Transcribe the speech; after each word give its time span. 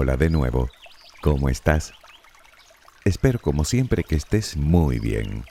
Hola 0.00 0.16
de 0.16 0.30
nuevo. 0.30 0.70
¿Cómo 1.22 1.48
estás? 1.48 1.92
Espero 3.04 3.40
como 3.40 3.64
siempre 3.64 4.04
que 4.04 4.14
estés 4.14 4.56
muy 4.56 5.00
bien. 5.00 5.44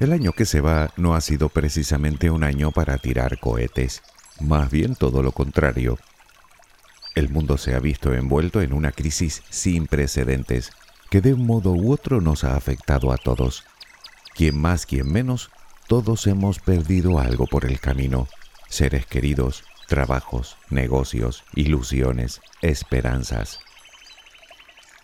El 0.00 0.12
año 0.12 0.32
que 0.32 0.44
se 0.44 0.60
va 0.60 0.92
no 0.96 1.14
ha 1.14 1.20
sido 1.20 1.48
precisamente 1.48 2.28
un 2.28 2.42
año 2.42 2.72
para 2.72 2.98
tirar 2.98 3.38
cohetes, 3.38 4.02
más 4.40 4.68
bien 4.72 4.96
todo 4.96 5.22
lo 5.22 5.30
contrario. 5.30 5.96
El 7.14 7.28
mundo 7.28 7.56
se 7.56 7.76
ha 7.76 7.78
visto 7.78 8.12
envuelto 8.12 8.60
en 8.60 8.72
una 8.72 8.90
crisis 8.90 9.44
sin 9.48 9.86
precedentes 9.86 10.72
que 11.08 11.20
de 11.20 11.34
un 11.34 11.46
modo 11.46 11.70
u 11.70 11.92
otro 11.92 12.20
nos 12.20 12.42
ha 12.42 12.56
afectado 12.56 13.12
a 13.12 13.16
todos. 13.16 13.62
Quien 14.34 14.60
más, 14.60 14.86
quien 14.86 15.12
menos, 15.12 15.52
todos 15.86 16.26
hemos 16.26 16.58
perdido 16.58 17.20
algo 17.20 17.46
por 17.46 17.64
el 17.64 17.78
camino. 17.78 18.26
Seres 18.68 19.06
queridos, 19.06 19.62
trabajos, 19.88 20.56
negocios, 20.70 21.42
ilusiones, 21.54 22.40
esperanzas. 22.60 23.58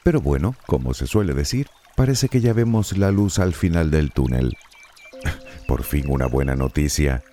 Pero 0.05 0.20
bueno, 0.20 0.55
como 0.66 0.93
se 0.93 1.07
suele 1.07 1.33
decir, 1.33 1.69
parece 1.97 2.29
que 2.29 2.43
ya 2.43 2.52
vemos 2.52 2.97
la 2.97 3.10
luz 3.10 3.38
al 3.38 3.55
final 3.55 3.91
del 3.91 4.12
túnel. 4.12 4.57
Por 5.66 5.83
fin 5.83 6.05
una 6.09 6.27
buena 6.27 6.55
noticia. 6.55 7.24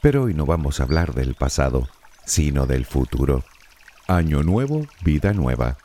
Pero 0.00 0.22
hoy 0.22 0.34
no 0.34 0.46
vamos 0.46 0.78
a 0.78 0.84
hablar 0.84 1.14
del 1.14 1.34
pasado, 1.34 1.88
sino 2.24 2.66
del 2.66 2.86
futuro. 2.86 3.44
Año 4.06 4.44
nuevo, 4.44 4.86
vida 5.02 5.32
nueva. 5.32 5.78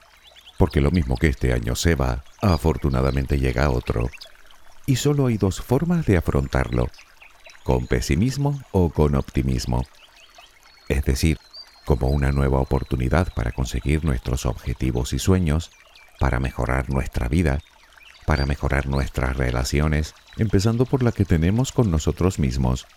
Porque 0.60 0.82
lo 0.82 0.92
mismo 0.92 1.18
que 1.18 1.28
este 1.28 1.54
año 1.54 1.76
se 1.76 1.96
va, 1.96 2.24
afortunadamente 2.42 3.40
llega 3.40 3.70
otro. 3.72 4.10
Y 4.88 4.96
solo 4.96 5.28
hay 5.28 5.38
dos 5.38 5.62
formas 5.62 6.06
de 6.06 6.16
afrontarlo, 6.16 6.90
con 7.64 7.88
pesimismo 7.88 8.64
o 8.72 8.90
con 8.90 9.16
optimismo. 9.16 9.84
Es 10.88 11.04
decir, 11.04 11.38
como 11.84 12.08
una 12.08 12.32
nueva 12.32 12.62
oportunidad 12.62 13.34
para 13.34 13.52
conseguir 13.52 14.06
nuestros 14.06 14.46
objetivos 14.46 15.12
y 15.12 15.20
sueños, 15.20 15.72
para 16.22 16.40
mejorar 16.40 16.90
nuestra 16.90 17.28
vida, 17.28 17.60
para 18.26 18.46
mejorar 18.46 18.88
nuestras 18.88 19.36
relaciones, 19.36 20.16
empezando 20.38 20.86
por 20.86 21.04
la 21.04 21.12
que 21.12 21.26
tenemos 21.26 21.74
con 21.74 21.92
nosotros 21.92 22.40
mismos. 22.40 22.88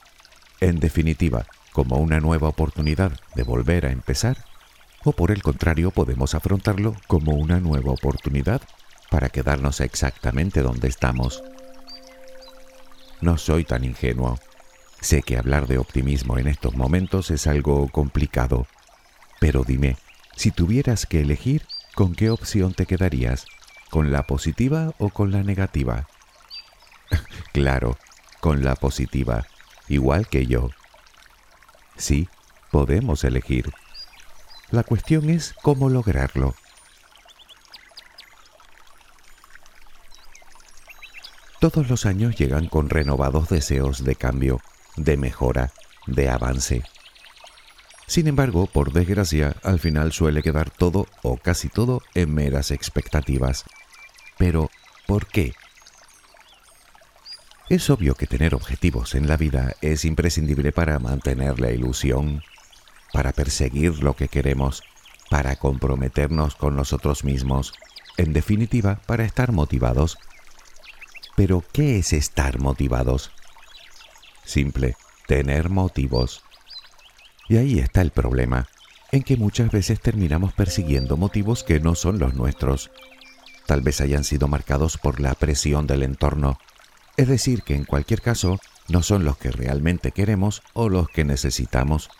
En 0.61 0.79
definitiva, 0.79 1.47
como 1.73 1.97
una 1.97 2.21
nueva 2.21 2.49
oportunidad 2.49 3.19
de 3.35 3.43
volver 3.43 3.87
a 3.87 3.91
empezar, 3.91 4.45
o 5.03 5.11
por 5.11 5.33
el 5.33 5.43
contrario 5.43 5.91
podemos 5.91 6.37
afrontarlo 6.37 6.95
como 7.09 7.33
una 7.33 7.59
nueva 7.59 7.91
oportunidad 7.91 8.63
para 9.11 9.29
quedarnos 9.29 9.81
exactamente 9.81 10.63
donde 10.63 10.87
estamos. 10.87 11.43
No 13.21 13.37
soy 13.39 13.65
tan 13.65 13.85
ingenuo. 13.85 14.39
Sé 15.01 15.23
que 15.23 15.39
hablar 15.39 15.67
de 15.67 15.79
optimismo 15.79 16.39
en 16.39 16.49
estos 16.49 16.75
momentos 16.75 17.31
es 17.31 17.47
algo 17.47 17.89
complicado, 17.89 18.67
pero 19.41 19.65
dime, 19.65 19.97
si 20.37 20.51
tuvieras 20.51 21.07
que 21.07 21.21
elegir, 21.21 21.67
¿con 21.95 22.15
qué 22.15 22.31
opción 22.31 22.75
te 22.75 22.87
quedarías? 22.87 23.47
¿Con 23.91 24.13
la 24.13 24.27
positiva 24.27 24.93
o 24.99 25.11
con 25.11 25.33
la 25.33 25.43
negativa? 25.43 26.07
claro, 27.53 27.99
con 28.41 28.63
la 28.63 28.75
positiva, 28.75 29.47
igual 29.89 30.29
que 30.29 30.47
yo. 30.47 30.71
Sí, 31.97 32.29
podemos 32.71 33.25
elegir. 33.25 33.73
La 34.71 34.83
cuestión 34.83 35.29
es 35.29 35.55
cómo 35.63 35.89
lograrlo. 35.89 36.55
Todos 41.61 41.91
los 41.91 42.07
años 42.07 42.37
llegan 42.37 42.69
con 42.69 42.89
renovados 42.89 43.51
deseos 43.51 44.03
de 44.03 44.17
cambio, 44.17 44.63
de 44.97 45.19
mejora, 45.19 45.73
de 46.07 46.31
avance. 46.31 46.83
Sin 48.07 48.27
embargo, 48.29 48.67
por 48.67 48.93
desgracia, 48.93 49.55
al 49.63 49.79
final 49.79 50.13
suele 50.13 50.43
quedar 50.43 50.71
todo 50.71 51.07
o 51.23 51.37
casi 51.37 51.69
todo 51.69 52.03
en 52.15 52.35
meras 52.35 52.71
expectativas. 52.71 53.67
Pero, 54.39 54.71
¿por 55.07 55.27
qué? 55.27 55.53
Es 57.69 57.91
obvio 57.91 58.15
que 58.15 58.27
tener 58.27 58.55
objetivos 58.55 59.15
en 59.15 59.29
la 59.29 59.37
vida 59.37 59.77
es 59.83 60.07
imprescindible 60.07 60.73
para 60.73 60.99
mantener 60.99 61.61
la 61.61 61.71
ilusión, 61.71 62.43
para 63.13 63.33
perseguir 63.33 64.03
lo 64.03 64.17
que 64.17 64.29
queremos, 64.29 64.83
para 65.29 65.57
comprometernos 65.57 66.57
con 66.57 66.75
nosotros 66.75 67.23
mismos, 67.23 67.75
en 68.17 68.33
definitiva, 68.33 69.03
para 69.05 69.25
estar 69.25 69.53
motivados. 69.53 70.17
Pero, 71.41 71.65
¿qué 71.73 71.99
es 71.99 72.13
estar 72.13 72.59
motivados? 72.61 73.31
Simple, 74.45 74.95
tener 75.27 75.71
motivos. 75.71 76.45
Y 77.49 77.57
ahí 77.57 77.79
está 77.79 78.03
el 78.03 78.11
problema, 78.11 78.69
en 79.11 79.23
que 79.23 79.39
muchas 79.39 79.71
veces 79.71 80.03
terminamos 80.03 80.53
persiguiendo 80.53 81.17
motivos 81.17 81.65
que 81.65 81.81
no 81.81 81.95
son 81.95 82.19
los 82.19 82.35
nuestros. 82.35 82.91
Tal 83.65 83.81
vez 83.81 84.03
hayan 84.03 84.25
sido 84.25 84.49
marcados 84.49 84.99
por 84.99 85.19
la 85.19 85.33
presión 85.33 85.87
del 85.87 86.03
entorno, 86.03 86.59
es 87.17 87.27
decir, 87.27 87.63
que 87.63 87.75
en 87.75 87.87
cualquier 87.87 88.21
caso 88.21 88.59
no 88.89 89.03
son 89.03 89.25
los 89.25 89.39
que 89.39 89.51
realmente 89.51 90.13
queremos 90.13 90.61
o 90.75 90.91
los 90.91 91.09
que 91.09 91.25
necesitamos. 91.25 92.11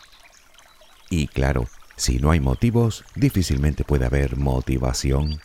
Y 1.11 1.27
claro, 1.27 1.67
si 1.95 2.17
no 2.17 2.31
hay 2.31 2.39
motivos, 2.39 3.05
difícilmente 3.13 3.83
puede 3.83 4.07
haber 4.07 4.37
motivación. 4.37 5.39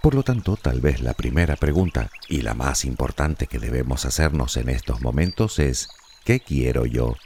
Por 0.00 0.14
lo 0.14 0.22
tanto, 0.22 0.56
tal 0.56 0.80
vez 0.80 1.00
la 1.00 1.12
primera 1.12 1.56
pregunta 1.56 2.10
y 2.28 2.42
la 2.42 2.54
más 2.54 2.84
importante 2.84 3.46
que 3.46 3.58
debemos 3.58 4.04
hacernos 4.04 4.56
en 4.56 4.68
estos 4.68 5.00
momentos 5.00 5.58
es, 5.58 5.88
¿qué 6.24 6.38
quiero 6.38 6.86
yo? 6.86 7.16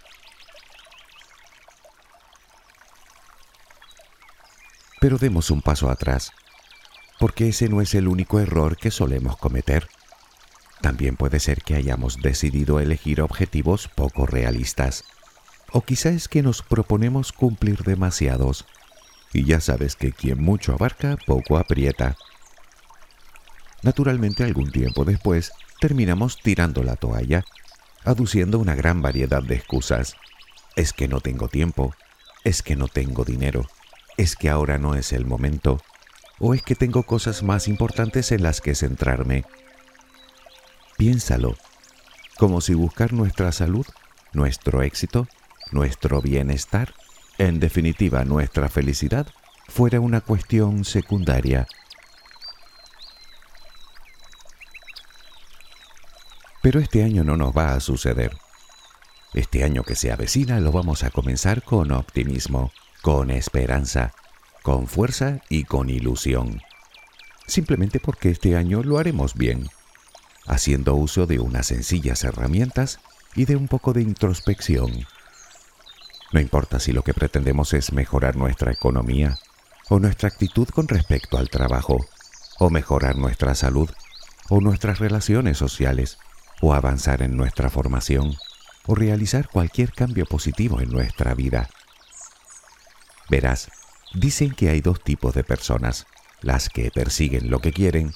Pero 5.00 5.19
demos 5.19 5.50
un 5.50 5.61
paso 5.61 5.91
atrás, 5.91 6.32
porque 7.19 7.49
ese 7.49 7.69
no 7.69 7.82
es 7.82 7.94
el 7.94 8.09
único 8.09 8.41
error 8.41 8.77
que 8.77 8.91
solemos 8.91 9.37
cometer. 9.37 9.88
También 10.81 11.16
puede 11.16 11.41
ser 11.41 11.62
que 11.62 11.75
hayamos 11.75 12.22
decidido 12.22 12.81
elegir 12.81 13.21
objetivos 13.21 13.88
poco 13.88 14.27
realistas, 14.27 15.05
o 15.72 15.82
quizás 15.82 16.15
es 16.15 16.28
que 16.28 16.43
nos 16.43 16.62
proponemos 16.62 17.32
cumplir 17.32 17.82
demasiados, 17.82 18.65
y 19.32 19.44
ya 19.44 19.61
sabes 19.61 19.94
que 19.94 20.12
quien 20.12 20.43
mucho 20.43 20.72
abarca, 20.72 21.19
poco 21.27 21.59
aprieta. 21.59 22.16
Naturalmente 23.82 24.44
algún 24.44 24.70
tiempo 24.70 25.04
después 25.04 25.53
terminamos 25.81 26.38
tirando 26.41 26.82
la 26.82 26.97
toalla, 26.97 27.44
aduciendo 28.04 28.59
una 28.59 28.75
gran 28.75 29.03
variedad 29.03 29.43
de 29.43 29.56
excusas. 29.56 30.16
Es 30.76 30.93
que 30.93 31.09
no 31.09 31.20
tengo 31.20 31.48
tiempo, 31.48 31.94
es 32.44 32.62
que 32.62 32.76
no 32.76 32.88
tengo 32.88 33.25
dinero, 33.25 33.66
¿Es 34.16 34.37
que 34.37 34.50
ahora 34.50 34.78
no 34.78 34.94
es 34.94 35.12
el 35.12 35.25
momento? 35.25 35.81
¿O 36.38 36.54
es 36.54 36.62
que 36.62 36.75
tengo 36.75 37.04
cosas 37.04 37.43
más 37.43 37.66
importantes 37.66 38.31
en 38.31 38.43
las 38.43 38.60
que 38.60 38.75
centrarme? 38.75 39.44
Piénsalo, 40.99 41.56
como 42.37 42.60
si 42.60 42.75
buscar 42.75 43.12
nuestra 43.14 43.53
salud, 43.53 43.87
nuestro 44.32 44.82
éxito, 44.82 45.28
nuestro 45.70 46.20
bienestar, 46.20 46.94
en 47.38 47.59
definitiva 47.59 48.25
nuestra 48.25 48.69
felicidad, 48.69 49.26
fuera 49.66 50.00
una 50.00 50.20
cuestión 50.20 50.84
secundaria. 50.84 51.66
Pero 56.62 56.81
este 56.81 57.05
año 57.05 57.25
no 57.25 57.37
nos 57.37 57.56
va 57.56 57.75
a 57.75 57.81
suceder. 57.81 58.37
Este 59.34 59.65
año 59.65 59.83
que 59.83 59.97
se 59.97 60.12
avecina 60.12 60.61
lo 60.61 60.73
vamos 60.73 61.03
a 61.03 61.11
comenzar 61.11 61.62
con 61.62 61.93
optimismo 61.93 62.73
con 63.03 63.33
esperanza, 63.33 64.12
con 64.62 64.87
fuerza 64.87 65.41
y 65.49 65.65
con 65.65 65.91
ilusión. 65.91 66.62
Simplemente 67.49 67.99
porque 67.99 68.31
este 68.31 68.56
año 68.56 68.84
lo 68.84 68.99
haremos 68.99 69.34
bien, 69.34 69.69
haciendo 70.47 70.94
uso 70.94 71.26
de 71.26 71.41
unas 71.41 71.67
sencillas 71.67 72.23
herramientas 72.23 73.00
y 73.35 73.44
de 73.44 73.56
un 73.56 73.67
poco 73.67 73.93
de 73.93 74.03
introspección. 74.03 75.05
No 76.32 76.41
importa 76.41 76.79
si 76.79 76.93
lo 76.93 77.03
que 77.03 77.12
pretendemos 77.12 77.75
es 77.75 77.93
mejorar 77.93 78.37
nuestra 78.37 78.73
economía, 78.73 79.37
o 79.88 79.99
nuestra 79.99 80.29
actitud 80.29 80.69
con 80.69 80.87
respecto 80.87 81.37
al 81.37 81.50
trabajo, 81.50 82.06
o 82.61 82.70
mejorar 82.70 83.17
nuestra 83.17 83.56
salud, 83.56 83.91
o 84.49 84.61
nuestras 84.61 85.00
relaciones 85.00 85.58
sociales, 85.58 86.19
o 86.62 86.73
avanzar 86.75 87.23
en 87.23 87.37
nuestra 87.37 87.69
formación, 87.69 88.37
o 88.87 88.94
realizar 88.94 89.49
cualquier 89.49 89.93
cambio 89.93 90.25
positivo 90.26 90.81
en 90.81 90.91
nuestra 90.91 91.35
vida. 91.35 91.69
Verás, 93.29 93.69
dicen 94.14 94.53
que 94.53 94.70
hay 94.70 94.81
dos 94.81 95.03
tipos 95.03 95.35
de 95.35 95.43
personas, 95.43 96.06
las 96.41 96.69
que 96.69 96.93
persiguen 96.93 97.50
lo 97.50 97.59
que 97.61 97.73
quieren 97.73 98.12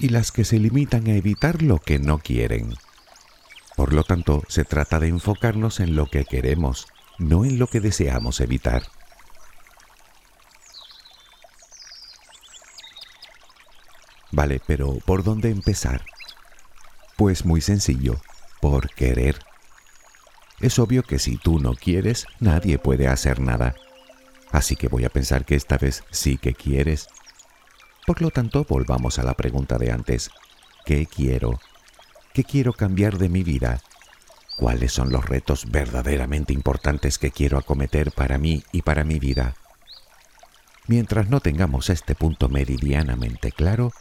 y 0.00 0.08
las 0.08 0.32
que 0.32 0.44
se 0.44 0.58
limitan 0.58 1.06
a 1.06 1.14
evitar 1.14 1.62
lo 1.62 1.78
que 1.78 2.00
no 2.00 2.18
quieren. 2.18 2.74
Por 3.76 3.92
lo 3.92 4.02
tanto, 4.02 4.42
se 4.48 4.64
trata 4.64 4.98
de 4.98 5.08
enfocarnos 5.08 5.78
en 5.78 5.94
lo 5.94 6.06
que 6.06 6.24
queremos, 6.24 6.88
no 7.18 7.44
en 7.44 7.60
lo 7.60 7.68
que 7.68 7.80
deseamos 7.80 8.40
evitar. 8.40 8.82
Vale, 14.32 14.60
pero 14.66 14.98
¿por 15.06 15.22
dónde 15.22 15.50
empezar? 15.50 16.04
Pues 17.24 17.46
muy 17.46 17.62
sencillo, 17.62 18.20
por 18.60 18.90
querer. 18.90 19.38
es 20.60 20.78
obvio 20.78 21.02
que 21.02 21.18
si 21.18 21.38
tú 21.38 21.58
no 21.58 21.72
quieres, 21.72 22.26
nadie 22.38 22.78
puede 22.78 23.08
hacer 23.08 23.40
nada. 23.40 23.74
Así 24.52 24.76
que 24.76 24.88
voy 24.88 25.06
a 25.06 25.08
pensar 25.08 25.46
que 25.46 25.54
esta 25.54 25.78
vez 25.78 26.04
sí 26.10 26.36
que 26.36 26.52
quieres. 26.52 27.08
Por 28.06 28.20
lo 28.20 28.28
tanto, 28.28 28.66
volvamos 28.68 29.18
a 29.18 29.22
la 29.22 29.32
pregunta 29.32 29.78
de 29.78 29.90
antes. 29.90 30.28
¿Qué 30.84 31.06
quiero? 31.06 31.60
¿Qué 32.34 32.44
quiero 32.44 32.74
cambiar 32.74 33.16
de 33.16 33.30
mi 33.30 33.42
vida? 33.42 33.80
¿Cuáles 34.58 34.92
son 34.92 35.10
los 35.10 35.24
retos 35.24 35.70
verdaderamente 35.70 36.52
importantes 36.52 37.16
que 37.16 37.30
quiero 37.30 37.56
acometer 37.56 38.12
para 38.12 38.36
mí 38.36 38.64
y 38.70 38.82
para 38.82 39.02
mi 39.02 39.18
vida? 39.18 39.54
Mientras 40.88 41.30
no 41.30 41.40
tengamos 41.40 41.88
este 41.88 42.14
punto 42.14 42.50
meridianamente 42.50 43.50
claro, 43.50 43.92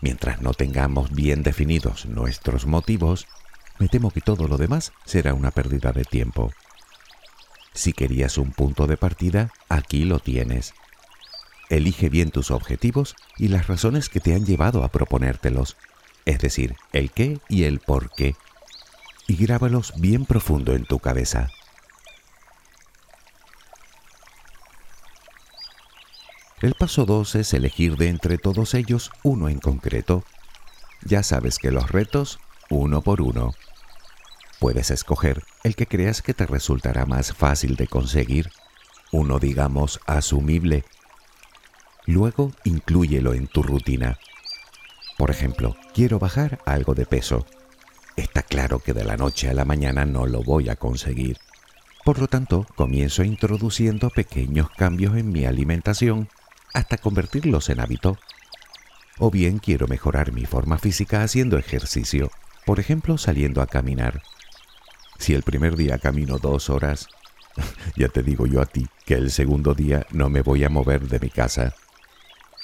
mientras 0.00 0.40
no 0.40 0.54
tengamos 0.54 1.10
bien 1.12 1.42
definidos 1.42 2.06
nuestros 2.06 2.66
motivos, 2.66 3.26
me 3.78 3.88
temo 3.88 4.10
que 4.10 4.20
todo 4.20 4.48
lo 4.48 4.56
demás 4.56 4.92
será 5.04 5.34
una 5.34 5.50
pérdida 5.50 5.92
de 5.92 6.04
tiempo. 6.04 6.52
Si 7.74 7.92
querías 7.92 8.38
un 8.38 8.52
punto 8.52 8.86
de 8.86 8.96
partida, 8.96 9.52
aquí 9.68 10.04
lo 10.04 10.18
tienes. 10.18 10.74
Elige 11.68 12.08
bien 12.08 12.30
tus 12.30 12.50
objetivos 12.50 13.16
y 13.36 13.48
las 13.48 13.66
razones 13.66 14.08
que 14.08 14.20
te 14.20 14.34
han 14.34 14.46
llevado 14.46 14.84
a 14.84 14.88
proponértelos, 14.88 15.76
es 16.24 16.38
decir, 16.38 16.76
el 16.92 17.10
qué 17.10 17.38
y 17.48 17.64
el 17.64 17.80
por 17.80 18.10
qué 18.14 18.34
y 19.26 19.36
grábalos 19.36 19.92
bien 19.96 20.24
profundo 20.24 20.74
en 20.74 20.84
tu 20.84 20.98
cabeza. 20.98 21.48
El 26.62 26.72
paso 26.72 27.04
2 27.04 27.34
es 27.34 27.52
elegir 27.52 27.98
de 27.98 28.08
entre 28.08 28.38
todos 28.38 28.72
ellos 28.72 29.10
uno 29.22 29.50
en 29.50 29.58
concreto. 29.58 30.24
Ya 31.04 31.22
sabes 31.22 31.58
que 31.58 31.70
los 31.70 31.90
retos, 31.90 32.38
uno 32.70 33.02
por 33.02 33.20
uno. 33.20 33.52
Puedes 34.58 34.90
escoger 34.90 35.44
el 35.64 35.76
que 35.76 35.86
creas 35.86 36.22
que 36.22 36.32
te 36.32 36.46
resultará 36.46 37.04
más 37.04 37.34
fácil 37.34 37.76
de 37.76 37.86
conseguir, 37.86 38.50
uno 39.12 39.38
digamos 39.38 40.00
asumible. 40.06 40.86
Luego 42.06 42.52
inclúyelo 42.64 43.34
en 43.34 43.48
tu 43.48 43.62
rutina. 43.62 44.18
Por 45.18 45.30
ejemplo, 45.30 45.76
quiero 45.92 46.18
bajar 46.18 46.60
algo 46.64 46.94
de 46.94 47.04
peso. 47.04 47.44
Está 48.16 48.42
claro 48.42 48.78
que 48.78 48.94
de 48.94 49.04
la 49.04 49.18
noche 49.18 49.50
a 49.50 49.54
la 49.54 49.66
mañana 49.66 50.06
no 50.06 50.24
lo 50.24 50.42
voy 50.42 50.70
a 50.70 50.76
conseguir. 50.76 51.36
Por 52.02 52.18
lo 52.18 52.28
tanto, 52.28 52.66
comienzo 52.76 53.24
introduciendo 53.24 54.08
pequeños 54.08 54.70
cambios 54.70 55.18
en 55.18 55.30
mi 55.32 55.44
alimentación 55.44 56.30
hasta 56.76 56.98
convertirlos 56.98 57.70
en 57.70 57.80
hábito. 57.80 58.18
O 59.18 59.30
bien 59.30 59.58
quiero 59.58 59.88
mejorar 59.88 60.32
mi 60.32 60.44
forma 60.44 60.76
física 60.76 61.22
haciendo 61.22 61.56
ejercicio, 61.56 62.30
por 62.66 62.80
ejemplo 62.80 63.16
saliendo 63.16 63.62
a 63.62 63.66
caminar. 63.66 64.20
Si 65.18 65.32
el 65.32 65.42
primer 65.42 65.76
día 65.76 65.98
camino 65.98 66.38
dos 66.38 66.68
horas, 66.68 67.08
ya 67.96 68.08
te 68.08 68.22
digo 68.22 68.46
yo 68.46 68.60
a 68.60 68.66
ti 68.66 68.86
que 69.06 69.14
el 69.14 69.30
segundo 69.30 69.72
día 69.72 70.06
no 70.10 70.28
me 70.28 70.42
voy 70.42 70.64
a 70.64 70.68
mover 70.68 71.08
de 71.08 71.18
mi 71.18 71.30
casa. 71.30 71.74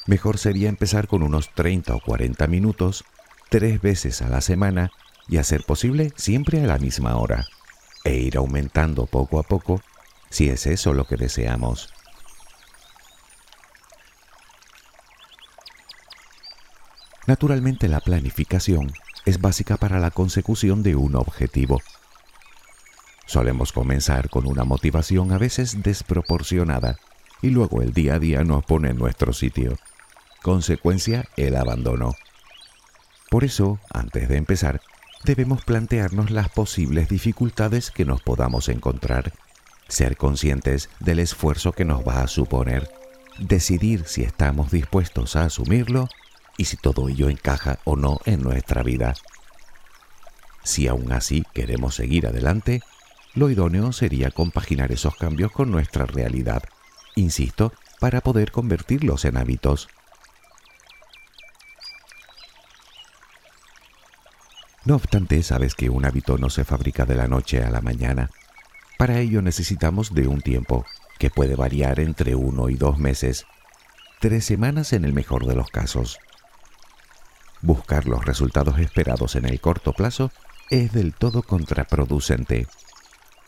Mejor 0.07 0.37
sería 0.37 0.69
empezar 0.69 1.07
con 1.07 1.23
unos 1.23 1.49
30 1.55 1.95
o 1.95 2.01
40 2.01 2.47
minutos, 2.49 3.05
tres 3.49 3.81
veces 3.81 4.21
a 4.21 4.29
la 4.29 4.43
semana 4.43 4.91
y 5.27 5.39
a 5.39 5.45
ser 5.45 5.65
posible 5.65 6.13
siempre 6.17 6.63
a 6.63 6.67
la 6.67 6.77
misma 6.77 7.17
hora, 7.17 7.47
e 8.05 8.17
ir 8.17 8.37
aumentando 8.37 9.07
poco 9.07 9.39
a 9.39 9.43
poco 9.43 9.81
si 10.29 10.51
es 10.51 10.67
eso 10.67 10.93
lo 10.93 11.07
que 11.07 11.17
deseamos. 11.17 11.95
Naturalmente 17.27 17.89
la 17.89 18.01
planificación 18.01 18.93
es 19.25 19.41
básica 19.41 19.77
para 19.77 20.01
la 20.01 20.11
consecución 20.11 20.83
de 20.83 20.97
un 20.97 21.15
objetivo. 21.15 21.81
Solemos 23.27 23.73
comenzar 23.73 24.29
con 24.29 24.47
una 24.47 24.65
motivación 24.65 25.33
a 25.33 25.39
veces 25.39 25.83
desproporcionada 25.83 26.99
y 27.41 27.51
luego 27.51 27.81
el 27.81 27.93
día 27.93 28.15
a 28.15 28.19
día 28.19 28.43
nos 28.43 28.65
pone 28.65 28.91
en 28.91 28.99
nuestro 28.99 29.33
sitio. 29.33 29.79
Consecuencia, 30.43 31.29
el 31.37 31.57
abandono. 31.57 32.15
Por 33.31 33.45
eso, 33.45 33.79
antes 33.91 34.29
de 34.29 34.37
empezar, 34.37 34.81
debemos 35.25 35.65
plantearnos 35.65 36.33
las 36.33 36.49
posibles 36.49 37.09
dificultades 37.09 37.93
que 37.93 38.05
nos 38.05 38.21
podamos 38.21 38.69
encontrar, 38.69 39.33
ser 39.87 40.17
conscientes 40.17 40.91
del 40.99 41.21
esfuerzo 41.21 41.73
que 41.73 41.85
nos 41.85 42.07
va 42.07 42.23
a 42.23 42.27
suponer, 42.27 42.91
decidir 43.39 44.05
si 44.07 44.25
estamos 44.25 44.73
dispuestos 44.73 45.37
a 45.37 45.45
asumirlo 45.45 46.09
y 46.57 46.67
si 46.67 46.77
todo 46.77 47.09
ello 47.09 47.29
encaja 47.29 47.79
o 47.85 47.97
no 47.97 48.21
en 48.25 48.43
nuestra 48.43 48.83
vida. 48.83 49.15
Si 50.65 50.87
aún 50.87 51.13
así 51.13 51.45
queremos 51.53 51.95
seguir 51.95 52.27
adelante, 52.27 52.83
lo 53.35 53.51
idóneo 53.51 53.93
sería 53.93 54.31
compaginar 54.31 54.93
esos 54.93 55.17
cambios 55.17 55.51
con 55.53 55.71
nuestra 55.71 56.07
realidad, 56.07 56.63
insisto, 57.17 57.73
para 57.99 58.21
poder 58.21 58.53
convertirlos 58.53 59.25
en 59.25 59.37
hábitos. 59.37 59.89
No 64.85 64.97
obstante, 64.97 65.43
sabes 65.43 65.75
que 65.75 65.91
un 65.91 66.05
hábito 66.05 66.39
no 66.39 66.51
se 66.51 66.65
fabrica 66.65 67.07
de 67.07 67.15
la 67.15 67.29
noche 67.29 67.63
a 67.63 67.71
la 67.71 67.81
mañana. 67.81 68.31
Para 68.99 69.21
ello 69.21 69.41
necesitamos 69.41 70.13
de 70.13 70.27
un 70.27 70.41
tiempo, 70.41 70.85
que 71.19 71.31
puede 71.31 71.55
variar 71.55 72.01
entre 72.01 72.35
uno 72.35 72.69
y 72.69 72.75
dos 72.75 72.99
meses, 72.99 73.47
tres 74.21 74.45
semanas 74.45 74.93
en 74.93 75.05
el 75.05 75.13
mejor 75.13 75.47
de 75.47 75.55
los 75.55 75.71
casos. 75.71 76.19
Buscar 77.63 78.07
los 78.07 78.25
resultados 78.25 78.79
esperados 78.79 79.37
en 79.37 79.47
el 79.47 79.61
corto 79.61 79.93
plazo 79.93 80.31
es 80.71 80.93
del 80.93 81.15
todo 81.15 81.43
contraproducente, 81.43 82.67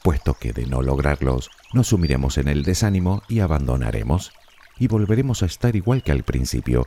puesto 0.02 0.34
que 0.34 0.52
de 0.52 0.66
no 0.66 0.82
lograrlos 0.82 1.50
nos 1.72 1.88
sumiremos 1.88 2.38
en 2.38 2.48
el 2.48 2.62
desánimo 2.62 3.22
y 3.28 3.40
abandonaremos, 3.40 4.32
y 4.78 4.88
volveremos 4.88 5.42
a 5.42 5.46
estar 5.46 5.76
igual 5.76 6.02
que 6.02 6.12
al 6.12 6.22
principio, 6.22 6.86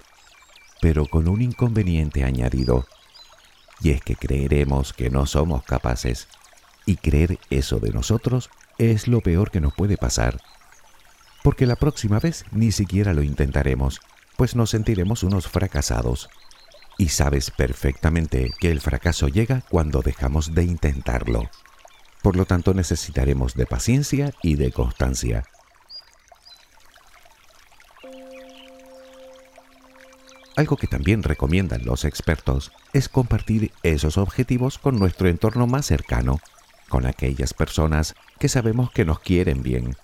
pero 0.81 1.05
con 1.05 1.27
un 1.27 1.41
inconveniente 1.41 2.23
añadido 2.23 2.85
y 3.81 3.91
es 3.91 4.01
que 4.01 4.15
creeremos 4.15 4.93
que 4.93 5.09
no 5.09 5.25
somos 5.25 5.63
capaces. 5.63 6.27
Y 6.85 6.97
creer 6.97 7.39
eso 7.49 7.79
de 7.79 7.91
nosotros 7.91 8.49
es 8.77 9.07
lo 9.07 9.21
peor 9.21 9.51
que 9.51 9.61
nos 9.61 9.73
puede 9.73 9.97
pasar. 9.97 10.41
Porque 11.43 11.65
la 11.65 11.75
próxima 11.75 12.19
vez 12.19 12.45
ni 12.51 12.71
siquiera 12.71 13.13
lo 13.13 13.23
intentaremos, 13.23 13.99
pues 14.35 14.55
nos 14.55 14.69
sentiremos 14.71 15.23
unos 15.23 15.47
fracasados. 15.47 16.29
Y 16.97 17.09
sabes 17.09 17.51
perfectamente 17.51 18.51
que 18.59 18.71
el 18.71 18.81
fracaso 18.81 19.27
llega 19.27 19.61
cuando 19.69 20.01
dejamos 20.01 20.55
de 20.55 20.63
intentarlo. 20.63 21.49
Por 22.23 22.35
lo 22.35 22.45
tanto 22.45 22.73
necesitaremos 22.73 23.53
de 23.53 23.67
paciencia 23.67 24.33
y 24.41 24.55
de 24.55 24.71
constancia. 24.71 25.43
Algo 30.55 30.75
que 30.75 30.87
también 30.87 31.21
recomiendan 31.21 31.85
los 31.85 32.03
expertos 32.03 32.71
es 32.91 33.09
compartir 33.09 33.71
esos 33.83 34.17
objetivos 34.17 34.79
con 34.79 34.97
nuestro 34.97 35.29
entorno 35.29 35.67
más 35.67 35.85
cercano, 35.85 36.39
con 36.89 37.05
aquellas 37.05 37.53
personas 37.53 38.15
que 38.39 38.49
sabemos 38.49 38.89
que 38.89 39.05
nos 39.05 39.19
quieren 39.19 39.61
bien, 39.61 39.95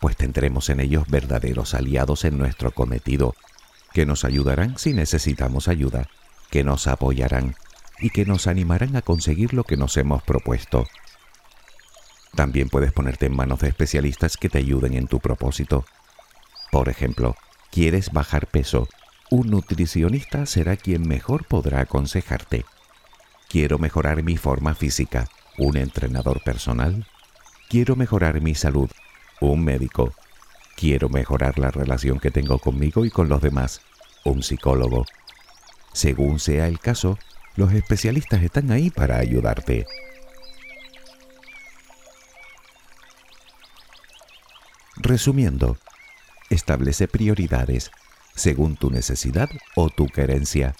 pues 0.00 0.16
tendremos 0.16 0.68
en 0.68 0.80
ellos 0.80 1.04
verdaderos 1.08 1.74
aliados 1.74 2.24
en 2.24 2.38
nuestro 2.38 2.72
cometido, 2.72 3.36
que 3.92 4.04
nos 4.04 4.24
ayudarán 4.24 4.78
si 4.78 4.94
necesitamos 4.94 5.68
ayuda, 5.68 6.08
que 6.50 6.64
nos 6.64 6.86
apoyarán 6.86 7.54
y 7.98 8.10
que 8.10 8.24
nos 8.24 8.46
animarán 8.46 8.96
a 8.96 9.02
conseguir 9.02 9.54
lo 9.54 9.64
que 9.64 9.76
nos 9.76 9.96
hemos 9.96 10.22
propuesto. 10.22 10.86
También 12.34 12.68
puedes 12.68 12.92
ponerte 12.92 13.26
en 13.26 13.36
manos 13.36 13.60
de 13.60 13.68
especialistas 13.68 14.36
que 14.36 14.48
te 14.48 14.58
ayuden 14.58 14.94
en 14.94 15.06
tu 15.06 15.20
propósito. 15.20 15.84
Por 16.70 16.88
ejemplo, 16.88 17.36
¿quieres 17.70 18.12
bajar 18.12 18.46
peso? 18.46 18.88
Un 19.30 19.50
nutricionista 19.50 20.46
será 20.46 20.76
quien 20.76 21.06
mejor 21.06 21.46
podrá 21.46 21.80
aconsejarte. 21.80 22.64
Quiero 23.48 23.78
mejorar 23.78 24.22
mi 24.22 24.36
forma 24.36 24.74
física. 24.74 25.28
Un 25.58 25.76
entrenador 25.76 26.42
personal. 26.42 27.06
Quiero 27.68 27.96
mejorar 27.96 28.40
mi 28.40 28.54
salud. 28.54 28.90
Un 29.40 29.64
médico. 29.64 30.14
Quiero 30.76 31.08
mejorar 31.08 31.58
la 31.58 31.70
relación 31.70 32.20
que 32.20 32.30
tengo 32.30 32.58
conmigo 32.58 33.04
y 33.04 33.10
con 33.10 33.28
los 33.28 33.42
demás. 33.42 33.82
Un 34.24 34.42
psicólogo. 34.42 35.04
Según 35.92 36.38
sea 36.38 36.66
el 36.68 36.78
caso, 36.78 37.18
los 37.56 37.72
especialistas 37.72 38.42
están 38.42 38.70
ahí 38.70 38.90
para 38.90 39.18
ayudarte. 39.18 39.86
Resumiendo, 44.96 45.78
establece 46.50 47.08
prioridades 47.08 47.90
según 48.34 48.76
tu 48.76 48.90
necesidad 48.90 49.48
o 49.74 49.90
tu 49.90 50.06
querencia. 50.06 50.74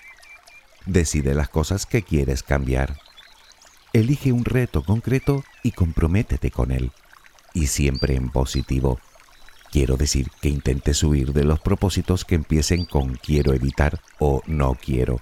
Decide 0.86 1.34
las 1.34 1.48
cosas 1.48 1.86
que 1.86 2.02
quieres 2.02 2.42
cambiar. 2.42 2.98
Elige 3.92 4.32
un 4.32 4.44
reto 4.44 4.82
concreto 4.82 5.44
y 5.62 5.72
comprométete 5.72 6.50
con 6.50 6.70
él. 6.70 6.92
Y 7.52 7.66
siempre 7.66 8.14
en 8.14 8.30
positivo. 8.30 9.00
Quiero 9.70 9.96
decir 9.96 10.30
que 10.40 10.48
intentes 10.48 11.02
huir 11.04 11.32
de 11.32 11.44
los 11.44 11.60
propósitos 11.60 12.24
que 12.24 12.34
empiecen 12.34 12.84
con 12.84 13.14
quiero 13.16 13.54
evitar 13.54 14.00
o 14.18 14.42
no 14.46 14.74
quiero. 14.74 15.20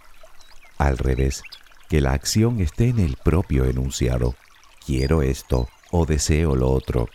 Al 0.78 0.96
revés, 0.96 1.42
que 1.88 2.00
la 2.00 2.12
acción 2.12 2.60
esté 2.60 2.88
en 2.88 2.98
el 2.98 3.16
propio 3.16 3.64
enunciado. 3.66 4.36
Quiero 4.86 5.22
esto 5.22 5.68
o 5.90 6.06
deseo 6.06 6.56
lo 6.56 6.70
otro. 6.70 7.08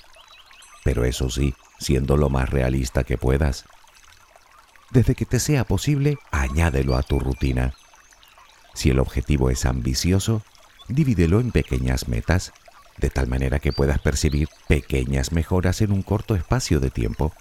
Pero 0.84 1.06
eso 1.06 1.30
sí, 1.30 1.56
siendo 1.80 2.18
lo 2.18 2.30
más 2.30 2.50
realista 2.50 3.04
que 3.04 3.18
puedas. 3.18 3.66
Desde 4.92 5.16
que 5.16 5.26
te 5.26 5.40
sea 5.40 5.64
posible, 5.64 6.18
añádelo 6.30 6.96
a 6.96 7.02
tu 7.02 7.20
rutina. 7.20 7.74
Si 8.76 8.92
el 8.92 9.00
objetivo 9.00 9.50
es 9.50 9.66
ambicioso, 9.66 10.44
divídelo 10.88 11.40
en 11.40 11.52
pequeñas 11.52 12.08
metas, 12.08 12.54
de 12.98 13.10
tal 13.10 13.28
manera 13.28 13.60
que 13.60 13.74
puedas 13.74 14.00
percibir 14.00 14.50
pequeñas 14.68 15.32
mejoras 15.32 15.82
en 15.82 15.92
un 15.92 16.04
corto 16.04 16.36
espacio 16.36 16.80
de 16.80 16.90
tiempo. 16.90 17.34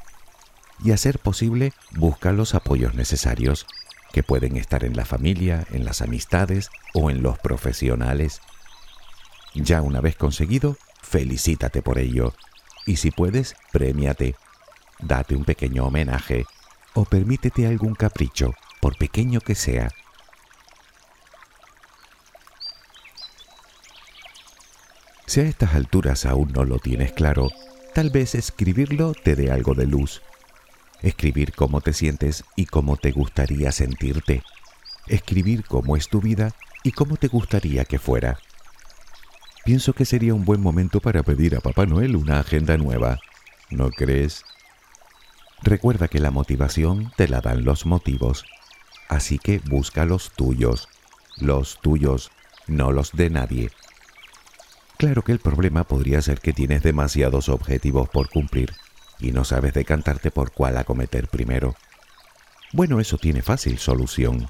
Y 0.84 0.92
a 0.92 0.96
ser 0.96 1.18
posible, 1.18 1.72
busca 1.92 2.32
los 2.32 2.54
apoyos 2.54 2.94
necesarios, 2.94 3.66
que 4.12 4.22
pueden 4.22 4.56
estar 4.56 4.84
en 4.84 4.96
la 4.96 5.04
familia, 5.04 5.66
en 5.70 5.84
las 5.84 6.02
amistades 6.02 6.70
o 6.94 7.10
en 7.10 7.22
los 7.22 7.38
profesionales. 7.38 8.40
Ya 9.54 9.82
una 9.82 10.00
vez 10.00 10.16
conseguido, 10.16 10.76
felicítate 11.02 11.82
por 11.82 11.98
ello. 11.98 12.34
Y 12.86 12.96
si 12.96 13.10
puedes, 13.10 13.54
premiate. 13.70 14.34
Date 14.98 15.34
un 15.34 15.44
pequeño 15.44 15.84
homenaje 15.86 16.46
o 16.94 17.04
permítete 17.04 17.66
algún 17.66 17.94
capricho, 17.94 18.54
por 18.80 18.96
pequeño 18.96 19.40
que 19.40 19.54
sea. 19.54 19.90
Si 25.32 25.40
a 25.40 25.44
estas 25.44 25.74
alturas 25.74 26.26
aún 26.26 26.52
no 26.52 26.62
lo 26.66 26.78
tienes 26.78 27.12
claro, 27.12 27.48
tal 27.94 28.10
vez 28.10 28.34
escribirlo 28.34 29.14
te 29.14 29.34
dé 29.34 29.50
algo 29.50 29.74
de 29.74 29.86
luz. 29.86 30.20
Escribir 31.00 31.54
cómo 31.54 31.80
te 31.80 31.94
sientes 31.94 32.44
y 32.54 32.66
cómo 32.66 32.98
te 32.98 33.12
gustaría 33.12 33.72
sentirte. 33.72 34.42
Escribir 35.06 35.64
cómo 35.64 35.96
es 35.96 36.10
tu 36.10 36.20
vida 36.20 36.52
y 36.82 36.92
cómo 36.92 37.16
te 37.16 37.28
gustaría 37.28 37.86
que 37.86 37.98
fuera. 37.98 38.40
Pienso 39.64 39.94
que 39.94 40.04
sería 40.04 40.34
un 40.34 40.44
buen 40.44 40.60
momento 40.60 41.00
para 41.00 41.22
pedir 41.22 41.56
a 41.56 41.60
Papá 41.60 41.86
Noel 41.86 42.14
una 42.16 42.38
agenda 42.38 42.76
nueva. 42.76 43.18
¿No 43.70 43.88
crees? 43.88 44.44
Recuerda 45.62 46.08
que 46.08 46.20
la 46.20 46.30
motivación 46.30 47.10
te 47.16 47.26
la 47.26 47.40
dan 47.40 47.64
los 47.64 47.86
motivos, 47.86 48.44
así 49.08 49.38
que 49.38 49.60
busca 49.60 50.04
los 50.04 50.30
tuyos, 50.32 50.90
los 51.38 51.80
tuyos, 51.80 52.30
no 52.66 52.92
los 52.92 53.12
de 53.12 53.30
nadie. 53.30 53.70
Claro 55.02 55.22
que 55.22 55.32
el 55.32 55.40
problema 55.40 55.82
podría 55.82 56.22
ser 56.22 56.38
que 56.38 56.52
tienes 56.52 56.84
demasiados 56.84 57.48
objetivos 57.48 58.08
por 58.08 58.28
cumplir 58.28 58.72
y 59.18 59.32
no 59.32 59.42
sabes 59.42 59.74
decantarte 59.74 60.30
por 60.30 60.52
cuál 60.52 60.78
acometer 60.78 61.26
primero. 61.26 61.74
Bueno, 62.72 63.00
eso 63.00 63.18
tiene 63.18 63.42
fácil 63.42 63.80
solución. 63.80 64.48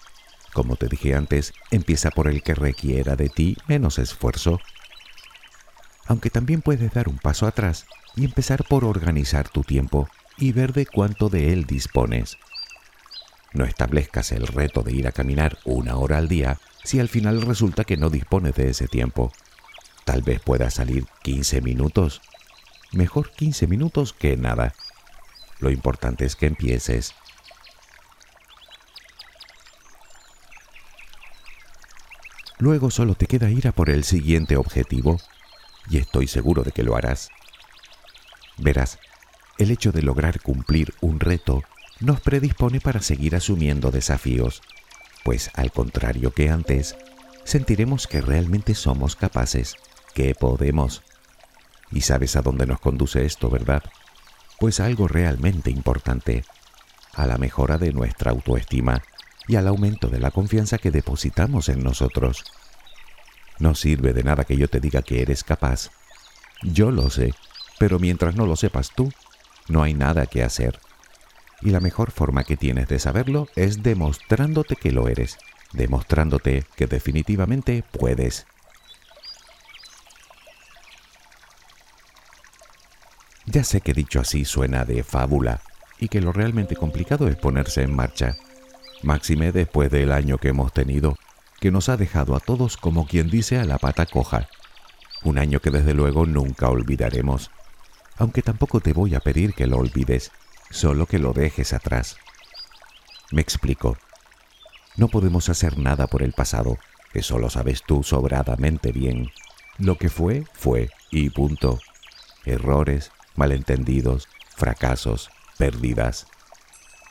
Como 0.53 0.77
te 0.77 0.89
dije 0.89 1.15
antes, 1.15 1.55
empieza 1.71 2.11
por 2.11 2.29
el 2.29 2.43
que 2.43 2.55
requiera 2.55 3.17
de 3.17 3.31
ti 3.31 3.57
menos 3.67 3.99
esfuerzo 3.99 4.59
aunque 6.05 6.29
también 6.29 6.61
puedes 6.61 6.93
dar 6.93 7.09
un 7.09 7.17
paso 7.17 7.47
atrás 7.47 7.87
y 8.15 8.27
empezar 8.27 8.65
por 8.69 8.85
organizar 8.85 9.49
tu 9.49 9.63
tiempo 9.63 10.07
y 10.37 10.53
ver 10.53 10.75
de 10.75 10.85
cuánto 10.85 11.31
de 11.31 11.55
él 11.55 11.65
dispones. 11.65 12.37
No 13.55 13.65
establezcas 13.65 14.33
el 14.33 14.47
reto 14.47 14.83
de 14.83 14.93
ir 14.93 15.07
a 15.07 15.13
caminar 15.13 15.57
una 15.65 15.97
hora 15.97 16.19
al 16.19 16.29
día 16.29 16.59
si 16.85 17.01
al 17.01 17.09
final 17.09 17.41
resulta 17.41 17.85
que 17.85 17.97
no 17.97 18.11
dispones 18.11 18.55
de 18.55 18.69
ese 18.69 18.87
tiempo. 18.87 19.33
Tal 20.05 20.23
vez 20.23 20.41
puedas 20.41 20.75
salir 20.75 21.07
15 21.23 21.61
minutos. 21.61 22.21
Mejor 22.93 23.31
15 23.31 23.67
minutos 23.67 24.13
que 24.13 24.37
nada. 24.37 24.75
Lo 25.61 25.71
importante 25.71 26.25
es 26.25 26.37
que 26.37 26.47
empieces. 26.47 27.15
Luego 32.59 32.91
solo 32.91 33.15
te 33.15 33.27
queda 33.27 33.51
ir 33.51 33.67
a 33.67 33.73
por 33.73 33.91
el 33.91 34.05
siguiente 34.05 34.57
objetivo 34.57 35.21
y 35.91 35.99
estoy 35.99 36.29
seguro 36.29 36.63
de 36.63 36.73
que 36.73 36.83
lo 36.83 36.97
harás. 36.97 37.29
Verás, 38.57 38.99
el 39.59 39.71
hecho 39.71 39.93
de 39.93 40.03
lograr 40.03 40.41
cumplir 40.41 40.95
un 41.01 41.21
reto 41.21 41.63
nos 42.01 42.21
predispone 42.21 42.81
para 42.81 43.01
seguir 43.01 43.35
asumiendo 43.35 43.91
desafíos, 43.91 44.63
pues 45.25 45.51
al 45.55 45.73
contrario 45.73 46.33
que 46.33 46.51
antes, 46.51 46.97
sentiremos 47.45 48.07
que 48.07 48.21
realmente 48.21 48.75
somos 48.75 49.17
capaces, 49.17 49.77
que 50.15 50.35
podemos. 50.35 51.03
Y 51.91 52.03
sabes 52.03 52.37
a 52.37 52.43
dónde 52.43 52.67
nos 52.67 52.81
conduce 52.81 53.25
esto, 53.25 53.51
¿verdad? 53.51 53.83
Pues 54.59 54.81
algo 54.81 55.09
realmente 55.09 55.71
importante, 55.71 56.45
a 57.15 57.27
la 57.27 57.39
mejora 57.39 57.79
de 57.79 57.93
nuestra 57.93 58.31
autoestima 58.31 59.03
y 59.49 59.57
al 59.57 59.69
aumento 59.69 60.09
de 60.09 60.21
la 60.21 60.31
confianza 60.31 60.79
que 60.79 60.91
depositamos 60.91 61.69
en 61.69 61.83
nosotros. 61.83 62.45
No 63.59 63.75
sirve 63.75 64.13
de 64.13 64.25
nada 64.25 64.45
que 64.45 64.57
yo 64.57 64.69
te 64.69 64.81
diga 64.81 65.03
que 65.03 65.23
eres 65.23 65.45
capaz. 65.45 65.91
Yo 66.63 66.91
lo 66.91 67.11
sé, 67.11 67.35
pero 67.79 67.99
mientras 67.99 68.35
no 68.35 68.47
lo 68.47 68.57
sepas 68.57 68.91
tú, 68.95 69.13
no 69.69 69.83
hay 69.83 69.95
nada 69.95 70.27
que 70.27 70.43
hacer. 70.43 70.81
Y 71.61 71.71
la 71.71 71.81
mejor 71.81 72.11
forma 72.11 72.45
que 72.45 72.57
tienes 72.57 72.89
de 72.89 72.99
saberlo 72.99 73.49
es 73.55 73.83
demostrándote 73.83 74.77
que 74.77 74.91
lo 74.91 75.09
eres, 75.09 75.39
demostrándote 75.73 76.65
que 76.77 76.87
definitivamente 76.87 77.85
puedes. 77.93 78.47
Ya 83.53 83.65
sé 83.65 83.83
que 83.83 83.93
dicho 83.93 84.19
así 84.19 84.47
suena 84.47 84.87
de 84.87 85.05
fábula 85.05 85.61
y 85.99 86.09
que 86.09 86.23
lo 86.23 86.33
realmente 86.33 86.75
complicado 86.75 87.29
es 87.29 87.37
ponerse 87.37 87.83
en 87.83 87.95
marcha. 87.95 88.39
Máxime 89.03 89.53
después 89.53 89.91
del 89.91 90.11
año 90.11 90.39
que 90.39 90.49
hemos 90.49 90.73
tenido, 90.73 91.19
que 91.61 91.71
nos 91.71 91.91
ha 91.91 91.99
dejado 91.99 92.35
a 92.35 92.41
todos 92.41 92.79
como 92.79 93.07
quien 93.07 93.29
dice 93.29 93.59
a 93.59 93.67
la 93.67 93.77
pata 93.77 94.07
coja. 94.07 94.49
Un 95.23 95.37
año 95.37 95.61
que 95.61 95.71
desde 95.71 95.93
luego 95.93 96.25
nunca 96.25 96.71
olvidaremos, 96.71 97.51
aunque 98.17 98.41
tampoco 98.41 98.81
te 98.81 98.95
voy 98.95 99.15
a 99.15 99.21
pedir 99.21 99.53
que 99.53 99.67
lo 99.67 99.77
olvides, 99.77 100.33
solo 100.71 101.05
que 101.05 101.19
lo 101.19 101.35
dejes 101.35 101.75
atrás. 101.75 102.17
Me 103.33 103.43
explico. 103.43 103.99
No 104.97 105.09
podemos 105.09 105.51
hacer 105.51 105.77
nada 105.77 106.07
por 106.07 106.23
el 106.23 106.33
pasado, 106.33 106.79
eso 107.13 107.39
lo 107.39 107.51
sabes 107.51 107.83
tú 107.87 108.03
sobradamente 108.03 108.93
bien. 108.93 109.31
Lo 109.77 109.99
que 109.99 110.09
fue, 110.09 110.47
fue, 110.55 110.89
y 111.11 111.29
punto. 111.29 111.79
Errores, 112.47 113.13
malentendidos, 113.37 114.29
fracasos, 114.57 115.31
pérdidas. 115.59 116.27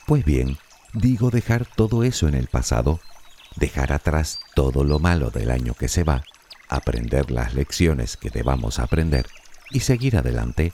Pues 0.05 0.25
bien, 0.25 0.57
digo 0.93 1.29
dejar 1.29 1.65
todo 1.65 2.03
eso 2.03 2.27
en 2.27 2.35
el 2.35 2.47
pasado 2.47 2.99
dejar 3.55 3.91
atrás 3.91 4.39
todo 4.55 4.83
lo 4.83 4.99
malo 4.99 5.29
del 5.29 5.51
año 5.51 5.73
que 5.73 5.87
se 5.87 6.03
va, 6.03 6.23
aprender 6.69 7.31
las 7.31 7.53
lecciones 7.53 8.17
que 8.17 8.29
debamos 8.29 8.79
aprender 8.79 9.27
y 9.69 9.81
seguir 9.81 10.17
adelante. 10.17 10.73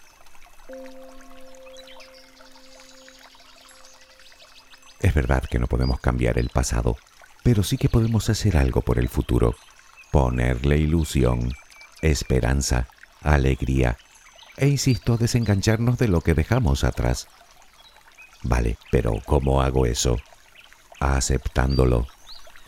Es 5.00 5.13
verdad 5.13 5.44
que 5.44 5.60
no 5.60 5.68
podemos 5.68 6.00
cambiar 6.00 6.38
el 6.39 6.50
pasado, 6.50 6.98
pero 7.44 7.63
sí 7.63 7.77
que 7.77 7.89
podemos 7.89 8.30
hacer 8.30 8.58
algo 8.58 8.82
por 8.82 9.00
el 9.00 9.10
futuro, 9.10 9.56
ponerle 10.12 10.77
ilusión, 10.77 11.54
esperanza, 12.01 12.88
alegría 13.22 13.98
e, 14.57 14.67
insisto, 14.67 15.17
desengancharnos 15.17 15.97
de 15.97 16.07
lo 16.07 16.21
que 16.21 16.33
dejamos 16.33 16.83
atrás. 16.83 17.27
Vale, 18.43 18.77
pero 18.91 19.13
¿cómo 19.25 19.61
hago 19.61 19.85
eso? 19.85 20.17
Aceptándolo, 20.99 22.07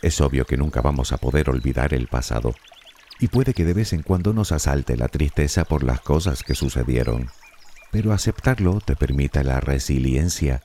es 0.02 0.20
obvio 0.20 0.46
que 0.46 0.56
nunca 0.56 0.80
vamos 0.80 1.12
a 1.12 1.18
poder 1.18 1.50
olvidar 1.50 1.94
el 1.94 2.06
pasado, 2.06 2.54
y 3.18 3.28
puede 3.28 3.52
que 3.52 3.64
de 3.64 3.74
vez 3.74 3.92
en 3.92 4.02
cuando 4.02 4.32
nos 4.32 4.50
asalte 4.52 4.96
la 4.96 5.08
tristeza 5.08 5.64
por 5.64 5.82
las 5.82 6.00
cosas 6.00 6.42
que 6.42 6.54
sucedieron, 6.54 7.30
pero 7.90 8.12
aceptarlo 8.12 8.80
te 8.80 8.96
permite 8.96 9.44
la 9.44 9.60
resiliencia, 9.60 10.62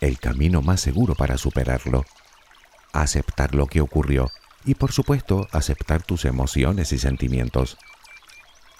el 0.00 0.18
camino 0.18 0.60
más 0.62 0.80
seguro 0.80 1.14
para 1.14 1.38
superarlo. 1.38 2.04
Aceptar 2.92 3.54
lo 3.54 3.66
que 3.66 3.80
ocurrió 3.80 4.30
y 4.64 4.74
por 4.74 4.92
supuesto 4.92 5.46
aceptar 5.52 6.02
tus 6.02 6.24
emociones 6.24 6.92
y 6.92 6.98
sentimientos. 6.98 7.76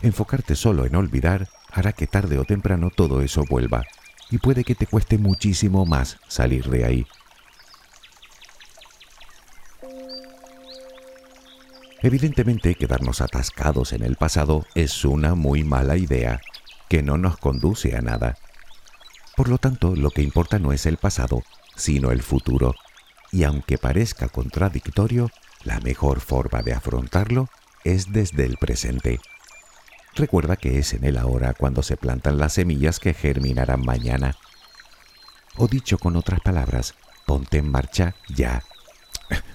Enfocarte 0.00 0.56
solo 0.56 0.86
en 0.86 0.96
olvidar 0.96 1.48
hará 1.74 1.92
que 1.92 2.06
tarde 2.06 2.38
o 2.38 2.44
temprano 2.44 2.90
todo 2.90 3.20
eso 3.20 3.44
vuelva 3.48 3.84
y 4.30 4.38
puede 4.38 4.64
que 4.64 4.74
te 4.74 4.86
cueste 4.86 5.18
muchísimo 5.18 5.84
más 5.84 6.18
salir 6.28 6.68
de 6.70 6.84
ahí. 6.84 7.06
Evidentemente, 12.00 12.74
quedarnos 12.74 13.20
atascados 13.20 13.92
en 13.92 14.02
el 14.02 14.16
pasado 14.16 14.66
es 14.74 15.04
una 15.04 15.34
muy 15.34 15.64
mala 15.64 15.96
idea 15.96 16.40
que 16.88 17.02
no 17.02 17.16
nos 17.16 17.38
conduce 17.38 17.96
a 17.96 18.02
nada. 18.02 18.36
Por 19.36 19.48
lo 19.48 19.58
tanto, 19.58 19.96
lo 19.96 20.10
que 20.10 20.22
importa 20.22 20.58
no 20.58 20.72
es 20.72 20.86
el 20.86 20.98
pasado, 20.98 21.42
sino 21.76 22.10
el 22.10 22.22
futuro. 22.22 22.74
Y 23.32 23.44
aunque 23.44 23.78
parezca 23.78 24.28
contradictorio, 24.28 25.30
la 25.64 25.80
mejor 25.80 26.20
forma 26.20 26.62
de 26.62 26.74
afrontarlo 26.74 27.48
es 27.84 28.12
desde 28.12 28.44
el 28.44 28.58
presente. 28.58 29.18
Recuerda 30.16 30.56
que 30.56 30.78
es 30.78 30.94
en 30.94 31.04
el 31.04 31.18
ahora 31.18 31.54
cuando 31.54 31.82
se 31.82 31.96
plantan 31.96 32.38
las 32.38 32.54
semillas 32.54 33.00
que 33.00 33.14
germinarán 33.14 33.84
mañana. 33.84 34.36
O 35.56 35.68
dicho 35.68 35.98
con 35.98 36.16
otras 36.16 36.40
palabras, 36.40 36.94
ponte 37.26 37.58
en 37.58 37.70
marcha 37.70 38.14
ya. 38.28 38.62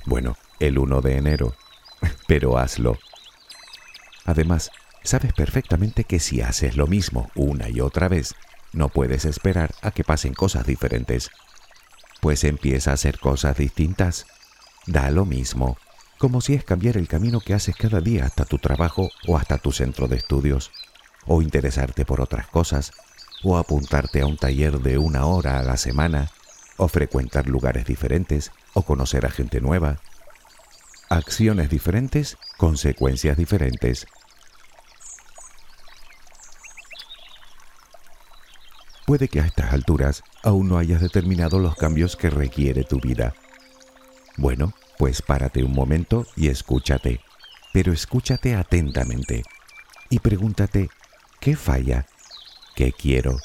Bueno, 0.06 0.38
el 0.60 0.78
1 0.78 1.02
de 1.02 1.18
enero 1.18 1.56
pero 2.28 2.58
hazlo. 2.58 2.98
Además, 4.26 4.72
sabes 5.04 5.34
perfectamente 5.34 6.04
que 6.04 6.20
si 6.20 6.42
haces 6.42 6.78
lo 6.78 6.88
mismo 6.88 7.32
una 7.36 7.70
y 7.70 7.82
otra 7.82 8.08
vez, 8.08 8.36
no 8.74 8.90
puedes 8.90 9.26
esperar 9.26 9.74
a 9.82 9.92
que 9.92 10.04
pasen 10.04 10.34
cosas 10.34 10.66
diferentes. 10.66 11.32
Pues 12.22 12.44
empieza 12.44 12.92
a 12.92 12.96
hacer 12.96 13.20
cosas 13.20 13.58
distintas. 13.58 14.26
Da 14.86 15.10
lo 15.10 15.26
mismo, 15.26 15.78
como 16.20 16.42
si 16.42 16.54
es 16.54 16.66
cambiar 16.66 16.98
el 16.98 17.08
camino 17.08 17.40
que 17.40 17.54
haces 17.54 17.76
cada 17.78 18.02
día 18.02 18.26
hasta 18.26 18.44
tu 18.44 18.60
trabajo 18.60 19.10
o 19.26 19.38
hasta 19.38 19.58
tu 19.58 19.72
centro 19.72 20.08
de 20.10 20.18
estudios, 20.18 20.70
o 21.26 21.42
interesarte 21.42 22.04
por 22.04 22.20
otras 22.20 22.46
cosas, 22.48 22.92
o 23.42 23.58
apuntarte 23.58 24.20
a 24.20 24.26
un 24.26 24.36
taller 24.36 24.80
de 24.80 24.98
una 24.98 25.26
hora 25.26 25.60
a 25.60 25.64
la 25.64 25.78
semana, 25.78 26.30
o 26.76 26.90
frecuentar 26.90 27.48
lugares 27.48 27.86
diferentes, 27.86 28.52
o 28.74 28.82
conocer 28.82 29.26
a 29.26 29.32
gente 29.32 29.62
nueva. 29.62 30.02
Acciones 31.10 31.70
diferentes, 31.70 32.38
consecuencias 32.58 33.38
diferentes. 33.38 34.06
Puede 39.06 39.30
que 39.30 39.40
a 39.40 39.46
estas 39.46 39.72
alturas 39.72 40.24
aún 40.44 40.68
no 40.68 40.78
hayas 40.78 41.02
determinado 41.02 41.60
los 41.60 41.76
cambios 41.76 42.18
que 42.18 42.30
requiere 42.30 42.84
tu 42.84 43.00
vida. 43.00 43.34
Bueno, 44.38 44.74
pues 45.00 45.22
párate 45.22 45.64
un 45.64 45.72
momento 45.72 46.28
y 46.36 46.50
escúchate, 46.50 47.22
pero 47.72 47.94
escúchate 47.94 48.54
atentamente 48.54 49.44
y 50.10 50.20
pregúntate, 50.20 50.90
¿qué 51.40 51.56
falla? 51.56 52.06
¿Qué 52.76 52.92
quiero? 52.92 53.38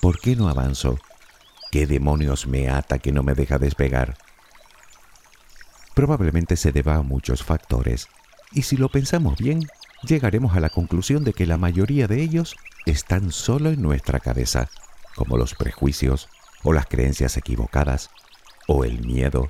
¿Por 0.00 0.20
qué 0.20 0.36
no 0.36 0.48
avanzo? 0.48 1.00
¿Qué 1.72 1.88
demonios 1.88 2.46
me 2.46 2.68
ata 2.70 3.00
que 3.00 3.10
no 3.10 3.24
me 3.24 3.34
deja 3.34 3.58
despegar? 3.58 4.16
Probablemente 5.92 6.56
se 6.56 6.70
deba 6.70 6.94
a 6.94 7.02
muchos 7.02 7.42
factores, 7.42 8.06
y 8.52 8.62
si 8.62 8.76
lo 8.76 8.88
pensamos 8.88 9.38
bien, 9.38 9.66
llegaremos 10.04 10.56
a 10.56 10.60
la 10.60 10.70
conclusión 10.70 11.24
de 11.24 11.32
que 11.32 11.46
la 11.46 11.56
mayoría 11.56 12.06
de 12.06 12.22
ellos 12.22 12.54
están 12.84 13.32
solo 13.32 13.70
en 13.70 13.82
nuestra 13.82 14.20
cabeza 14.20 14.68
como 15.16 15.36
los 15.36 15.56
prejuicios 15.56 16.28
o 16.62 16.72
las 16.72 16.86
creencias 16.86 17.36
equivocadas, 17.36 18.10
o 18.68 18.84
el 18.84 19.04
miedo, 19.04 19.48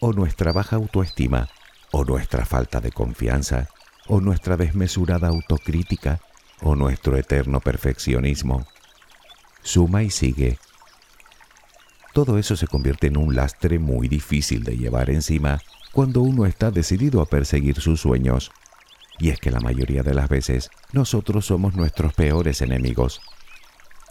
o 0.00 0.12
nuestra 0.12 0.52
baja 0.52 0.76
autoestima, 0.76 1.48
o 1.92 2.04
nuestra 2.04 2.44
falta 2.44 2.80
de 2.80 2.92
confianza, 2.92 3.68
o 4.06 4.20
nuestra 4.20 4.56
desmesurada 4.56 5.28
autocrítica, 5.28 6.20
o 6.62 6.74
nuestro 6.74 7.16
eterno 7.16 7.60
perfeccionismo. 7.60 8.66
Suma 9.62 10.02
y 10.02 10.10
sigue. 10.10 10.58
Todo 12.12 12.38
eso 12.38 12.56
se 12.56 12.66
convierte 12.66 13.08
en 13.08 13.16
un 13.16 13.34
lastre 13.34 13.78
muy 13.78 14.08
difícil 14.08 14.64
de 14.64 14.76
llevar 14.76 15.10
encima 15.10 15.60
cuando 15.92 16.22
uno 16.22 16.46
está 16.46 16.70
decidido 16.70 17.20
a 17.20 17.26
perseguir 17.26 17.80
sus 17.80 18.00
sueños. 18.00 18.52
Y 19.18 19.30
es 19.30 19.38
que 19.40 19.50
la 19.50 19.60
mayoría 19.60 20.02
de 20.02 20.14
las 20.14 20.28
veces 20.28 20.70
nosotros 20.92 21.46
somos 21.46 21.74
nuestros 21.74 22.14
peores 22.14 22.60
enemigos 22.62 23.20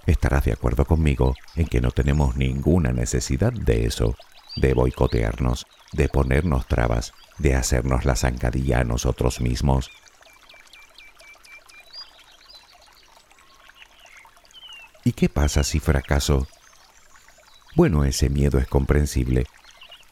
estarás 0.06 0.46
de 0.46 0.54
acuerdo 0.54 0.86
conmigo 0.86 1.36
en 1.56 1.68
que 1.68 1.82
no 1.82 1.92
tenemos 1.92 2.36
ninguna 2.36 2.92
necesidad 2.92 3.54
de 3.54 3.86
eso, 3.86 4.16
de 4.56 4.74
boicotearnos, 4.74 5.68
de 5.92 6.10
ponernos 6.10 6.68
trabas, 6.68 7.14
de 7.38 7.56
hacernos 7.56 8.06
la 8.06 8.16
zancadilla 8.16 8.80
a 8.80 8.84
nosotros 8.84 9.42
mismos. 9.42 9.92
¿Y 15.04 15.12
qué 15.12 15.30
pasa 15.30 15.64
si 15.64 15.80
fracaso? 15.80 16.48
Bueno, 17.76 18.06
ese 18.06 18.30
miedo 18.30 18.58
es 18.58 18.68
comprensible. 18.68 19.46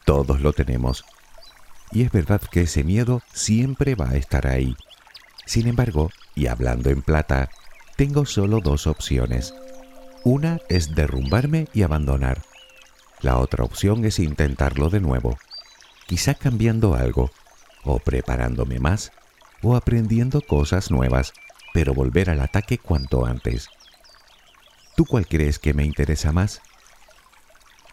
Todos 0.04 0.40
lo 0.40 0.52
tenemos. 0.52 1.04
Y 1.90 2.02
es 2.02 2.12
verdad 2.12 2.40
que 2.40 2.62
ese 2.62 2.84
miedo 2.84 3.22
siempre 3.32 3.94
va 3.94 4.10
a 4.10 4.16
estar 4.16 4.46
ahí. 4.46 4.76
Sin 5.46 5.66
embargo, 5.66 6.10
y 6.34 6.46
hablando 6.46 6.90
en 6.90 7.02
plata, 7.02 7.50
tengo 7.96 8.26
solo 8.26 8.60
dos 8.60 8.86
opciones. 8.86 9.54
Una 10.24 10.60
es 10.68 10.94
derrumbarme 10.94 11.68
y 11.72 11.82
abandonar. 11.82 12.42
La 13.24 13.38
otra 13.38 13.64
opción 13.64 14.04
es 14.04 14.18
intentarlo 14.18 14.90
de 14.90 15.00
nuevo, 15.00 15.38
quizá 16.06 16.34
cambiando 16.34 16.94
algo, 16.94 17.30
o 17.82 17.98
preparándome 17.98 18.80
más, 18.80 19.12
o 19.62 19.76
aprendiendo 19.76 20.42
cosas 20.42 20.90
nuevas, 20.90 21.32
pero 21.72 21.94
volver 21.94 22.28
al 22.28 22.40
ataque 22.40 22.76
cuanto 22.76 23.24
antes. 23.24 23.70
¿Tú 24.94 25.06
cuál 25.06 25.26
crees 25.26 25.58
que 25.58 25.72
me 25.72 25.86
interesa 25.86 26.32
más? 26.32 26.60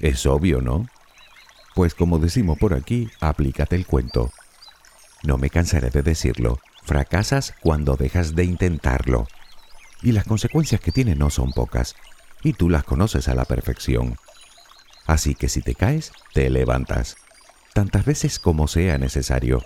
Es 0.02 0.26
obvio, 0.26 0.60
¿no? 0.60 0.88
Pues 1.76 1.96
como 1.96 2.20
decimos 2.20 2.58
por 2.60 2.74
aquí, 2.74 3.10
aplícate 3.22 3.78
el 3.78 3.88
cuento. 3.88 4.34
No 5.24 5.38
me 5.38 5.50
cansaré 5.50 5.92
de 5.92 6.02
decirlo, 6.02 6.60
fracasas 6.84 7.54
cuando 7.62 7.96
dejas 7.96 8.36
de 8.36 8.44
intentarlo. 8.44 9.30
Y 10.02 10.12
las 10.12 10.26
consecuencias 10.26 10.82
que 10.82 10.92
tiene 10.92 11.16
no 11.16 11.30
son 11.30 11.54
pocas 11.54 11.96
y 12.44 12.52
tú 12.52 12.70
las 12.70 12.84
conoces 12.84 13.30
a 13.30 13.34
la 13.34 13.46
perfección. 13.46 14.18
Así 15.06 15.36
que 15.36 15.50
si 15.50 15.62
te 15.62 15.76
caes, 15.76 16.12
te 16.34 16.50
levantas, 16.50 17.18
tantas 17.74 18.06
veces 18.06 18.40
como 18.40 18.68
sea 18.68 18.98
necesario. 18.98 19.64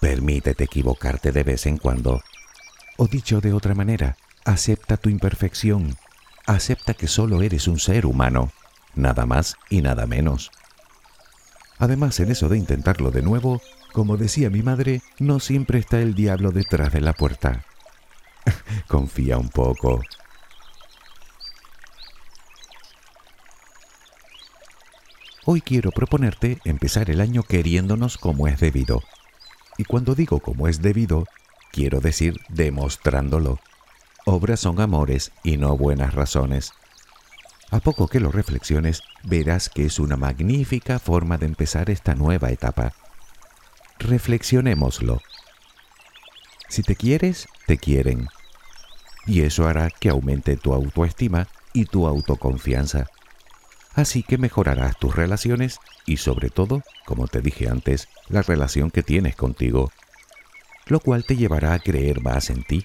Permítete 0.00 0.64
equivocarte 0.64 1.32
de 1.32 1.42
vez 1.42 1.66
en 1.66 1.76
cuando. 1.76 2.22
O 2.96 3.06
dicho 3.06 3.40
de 3.40 3.52
otra 3.52 3.74
manera, 3.74 4.16
acepta 4.44 4.96
tu 4.96 5.08
imperfección, 5.08 5.96
acepta 6.46 6.94
que 6.94 7.06
solo 7.06 7.42
eres 7.42 7.68
un 7.68 7.78
ser 7.78 8.06
humano, 8.06 8.50
nada 8.94 9.26
más 9.26 9.56
y 9.68 9.82
nada 9.82 10.06
menos. 10.06 10.50
Además, 11.78 12.20
en 12.20 12.30
eso 12.30 12.48
de 12.48 12.58
intentarlo 12.58 13.10
de 13.10 13.22
nuevo, 13.22 13.60
como 13.92 14.16
decía 14.16 14.50
mi 14.50 14.62
madre, 14.62 15.02
no 15.18 15.40
siempre 15.40 15.78
está 15.78 16.00
el 16.00 16.14
diablo 16.14 16.52
detrás 16.52 16.92
de 16.92 17.00
la 17.00 17.12
puerta. 17.12 17.64
Confía 18.86 19.38
un 19.38 19.48
poco, 19.48 20.02
Hoy 25.46 25.62
quiero 25.62 25.90
proponerte 25.90 26.58
empezar 26.64 27.08
el 27.08 27.18
año 27.22 27.42
queriéndonos 27.42 28.18
como 28.18 28.46
es 28.46 28.60
debido. 28.60 29.02
Y 29.78 29.84
cuando 29.84 30.14
digo 30.14 30.40
como 30.40 30.68
es 30.68 30.82
debido, 30.82 31.26
quiero 31.72 32.00
decir 32.00 32.36
demostrándolo. 32.50 33.58
Obras 34.26 34.60
son 34.60 34.82
amores 34.82 35.32
y 35.42 35.56
no 35.56 35.78
buenas 35.78 36.12
razones. 36.12 36.72
A 37.70 37.80
poco 37.80 38.06
que 38.06 38.20
lo 38.20 38.30
reflexiones, 38.30 39.02
verás 39.22 39.70
que 39.70 39.86
es 39.86 39.98
una 39.98 40.18
magnífica 40.18 40.98
forma 40.98 41.38
de 41.38 41.46
empezar 41.46 41.88
esta 41.88 42.14
nueva 42.14 42.50
etapa. 42.50 42.92
Reflexionémoslo. 43.98 45.22
Si 46.68 46.82
te 46.82 46.96
quieres, 46.96 47.48
te 47.66 47.78
quieren. 47.78 48.28
Y 49.26 49.40
eso 49.40 49.66
hará 49.66 49.88
que 49.88 50.10
aumente 50.10 50.56
tu 50.56 50.74
autoestima 50.74 51.48
y 51.72 51.86
tu 51.86 52.06
autoconfianza 52.06 53.06
así 53.94 54.22
que 54.22 54.38
mejorarás 54.38 54.98
tus 54.98 55.14
relaciones 55.14 55.78
y 56.06 56.18
sobre 56.18 56.50
todo, 56.50 56.82
como 57.04 57.28
te 57.28 57.40
dije 57.40 57.68
antes, 57.68 58.08
la 58.28 58.42
relación 58.42 58.90
que 58.90 59.02
tienes 59.02 59.36
contigo, 59.36 59.90
lo 60.86 61.00
cual 61.00 61.24
te 61.24 61.36
llevará 61.36 61.74
a 61.74 61.78
creer 61.78 62.20
más 62.20 62.50
en 62.50 62.62
ti, 62.62 62.84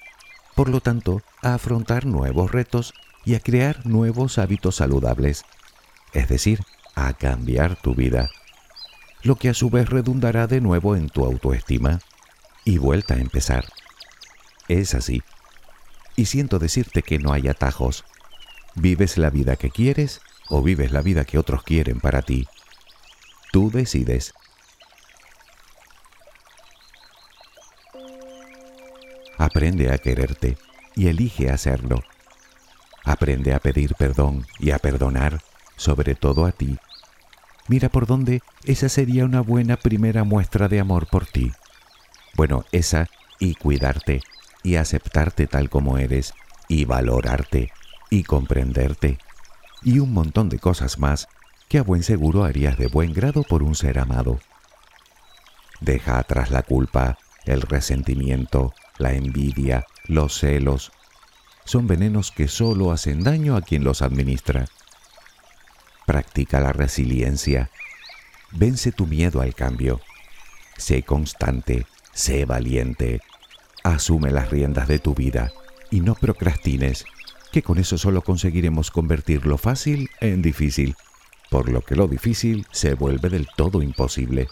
por 0.54 0.68
lo 0.68 0.80
tanto, 0.80 1.22
a 1.42 1.54
afrontar 1.54 2.06
nuevos 2.06 2.50
retos 2.50 2.94
y 3.24 3.34
a 3.34 3.40
crear 3.40 3.86
nuevos 3.86 4.38
hábitos 4.38 4.76
saludables, 4.76 5.44
es 6.12 6.28
decir, 6.28 6.60
a 6.94 7.12
cambiar 7.12 7.76
tu 7.76 7.94
vida, 7.94 8.30
lo 9.22 9.36
que 9.36 9.48
a 9.48 9.54
su 9.54 9.70
vez 9.70 9.88
redundará 9.90 10.46
de 10.46 10.60
nuevo 10.60 10.96
en 10.96 11.08
tu 11.08 11.24
autoestima 11.24 12.00
y 12.64 12.78
vuelta 12.78 13.14
a 13.14 13.18
empezar. 13.18 13.64
Es 14.68 14.94
así. 14.94 15.22
Y 16.16 16.26
siento 16.26 16.58
decirte 16.58 17.02
que 17.02 17.18
no 17.18 17.32
hay 17.32 17.48
atajos. 17.48 18.04
Vives 18.74 19.18
la 19.18 19.30
vida 19.30 19.56
que 19.56 19.70
quieres 19.70 20.20
o 20.48 20.62
vives 20.62 20.92
la 20.92 21.02
vida 21.02 21.24
que 21.24 21.38
otros 21.38 21.62
quieren 21.62 22.00
para 22.00 22.22
ti. 22.22 22.46
Tú 23.52 23.70
decides. 23.70 24.34
Aprende 29.38 29.92
a 29.92 29.98
quererte 29.98 30.56
y 30.94 31.08
elige 31.08 31.50
hacerlo. 31.50 32.02
Aprende 33.04 33.54
a 33.54 33.60
pedir 33.60 33.94
perdón 33.94 34.46
y 34.58 34.70
a 34.70 34.78
perdonar, 34.78 35.42
sobre 35.76 36.14
todo 36.14 36.46
a 36.46 36.52
ti. 36.52 36.78
Mira 37.68 37.88
por 37.88 38.06
dónde 38.06 38.42
esa 38.64 38.88
sería 38.88 39.24
una 39.24 39.40
buena 39.40 39.76
primera 39.76 40.24
muestra 40.24 40.68
de 40.68 40.80
amor 40.80 41.06
por 41.08 41.26
ti. 41.26 41.52
Bueno, 42.34 42.64
esa 42.72 43.08
y 43.38 43.54
cuidarte 43.54 44.22
y 44.62 44.76
aceptarte 44.76 45.46
tal 45.46 45.68
como 45.68 45.98
eres 45.98 46.34
y 46.68 46.84
valorarte 46.84 47.72
y 48.10 48.24
comprenderte 48.24 49.18
y 49.82 49.98
un 49.98 50.12
montón 50.12 50.48
de 50.48 50.58
cosas 50.58 50.98
más 50.98 51.28
que 51.68 51.78
a 51.78 51.82
buen 51.82 52.02
seguro 52.02 52.44
harías 52.44 52.78
de 52.78 52.86
buen 52.88 53.12
grado 53.12 53.42
por 53.42 53.62
un 53.62 53.74
ser 53.74 53.98
amado. 53.98 54.38
Deja 55.80 56.18
atrás 56.18 56.50
la 56.50 56.62
culpa, 56.62 57.18
el 57.44 57.62
resentimiento, 57.62 58.72
la 58.98 59.12
envidia, 59.12 59.84
los 60.06 60.38
celos. 60.38 60.92
Son 61.64 61.86
venenos 61.86 62.30
que 62.30 62.48
solo 62.48 62.92
hacen 62.92 63.22
daño 63.24 63.56
a 63.56 63.62
quien 63.62 63.84
los 63.84 64.02
administra. 64.02 64.66
Practica 66.06 66.60
la 66.60 66.72
resiliencia. 66.72 67.70
Vence 68.52 68.92
tu 68.92 69.06
miedo 69.06 69.40
al 69.40 69.54
cambio. 69.54 70.00
Sé 70.76 71.02
constante, 71.02 71.86
sé 72.12 72.44
valiente. 72.44 73.20
Asume 73.82 74.30
las 74.30 74.50
riendas 74.50 74.88
de 74.88 74.98
tu 74.98 75.14
vida 75.14 75.52
y 75.90 76.00
no 76.00 76.14
procrastines, 76.14 77.04
que 77.52 77.62
con 77.62 77.78
eso 77.78 77.98
solo 77.98 78.22
conseguiremos 78.22 78.90
convertir 78.90 79.46
lo 79.46 79.58
fácil 79.58 80.10
en 80.20 80.42
difícil, 80.42 80.96
por 81.50 81.68
lo 81.68 81.82
que 81.82 81.96
lo 81.96 82.08
difícil 82.08 82.66
se 82.70 82.94
vuelve 82.94 83.28
del 83.28 83.48
todo 83.56 83.82
imposible. 83.82 84.48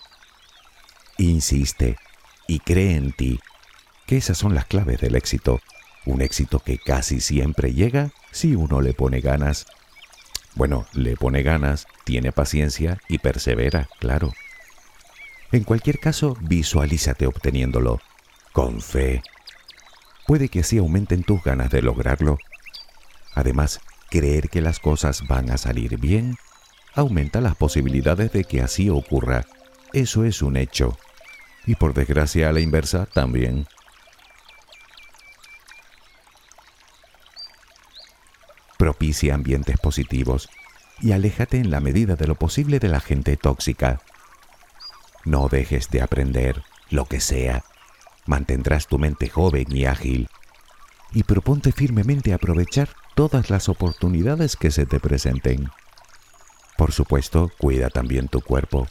Insiste 1.18 1.96
y 2.46 2.61
cree 2.61 2.96
en 2.96 3.12
ti, 3.12 3.40
que 4.07 4.16
esas 4.16 4.38
son 4.38 4.54
las 4.54 4.66
claves 4.66 5.00
del 5.00 5.16
éxito, 5.16 5.61
un 6.07 6.20
éxito 6.20 6.61
que 6.61 6.78
casi 6.78 7.20
siempre 7.20 7.72
llega 7.72 8.11
si 8.30 8.54
uno 8.54 8.80
le 8.80 8.92
pone 8.92 9.20
ganas. 9.20 9.66
Bueno, 10.54 10.87
le 10.92 11.16
pone 11.16 11.42
ganas, 11.42 11.87
tiene 12.04 12.33
paciencia 12.33 12.98
y 13.09 13.18
persevera, 13.18 13.88
claro. 13.98 14.33
En 15.52 15.64
cualquier 15.64 15.98
caso, 15.98 16.37
visualízate 16.40 17.26
obteniéndolo, 17.26 18.00
con 18.52 18.80
fe. 18.80 19.22
Puede 20.26 20.48
que 20.48 20.61
así 20.61 20.78
aumenten 20.78 21.22
tus 21.22 21.42
ganas 21.42 21.70
de 21.70 21.83
lograrlo. 21.83 22.38
Además, 23.34 23.80
creer 24.10 24.48
que 24.48 24.60
las 24.60 24.78
cosas 24.78 25.26
van 25.26 25.50
a 25.50 25.58
salir 25.58 25.98
bien 25.98 26.36
aumenta 26.94 27.40
las 27.40 27.56
posibilidades 27.56 28.32
de 28.32 28.44
que 28.44 28.62
así 28.62 28.88
ocurra. 28.88 29.44
Eso 29.92 30.24
es 30.24 30.42
un 30.42 30.56
hecho. 30.56 30.96
Y 31.66 31.74
por 31.74 31.94
desgracia 31.94 32.48
a 32.48 32.52
la 32.52 32.60
inversa 32.60 33.06
también. 33.06 33.66
Propicia 38.78 39.34
ambientes 39.34 39.78
positivos 39.78 40.48
y 41.00 41.12
aléjate 41.12 41.58
en 41.58 41.70
la 41.70 41.80
medida 41.80 42.16
de 42.16 42.26
lo 42.26 42.34
posible 42.34 42.78
de 42.78 42.88
la 42.88 43.00
gente 43.00 43.36
tóxica. 43.36 44.00
No 45.24 45.48
dejes 45.48 45.90
de 45.90 46.02
aprender, 46.02 46.62
lo 46.90 47.06
que 47.06 47.20
sea. 47.20 47.64
Mantendrás 48.26 48.86
tu 48.86 48.98
mente 48.98 49.28
joven 49.28 49.66
y 49.70 49.86
ágil. 49.86 50.28
Y 51.12 51.22
proponte 51.22 51.72
firmemente 51.72 52.34
aprovechar 52.34 52.90
todas 53.14 53.50
las 53.50 53.68
oportunidades 53.68 54.57
que 54.57 54.70
se 54.70 54.87
te 54.87 55.00
presenten. 55.00 55.70
Por 56.77 56.92
supuesto, 56.92 57.50
cuida 57.59 57.88
también 57.88 58.29
tu 58.29 58.40
cuerpo. 58.40 58.88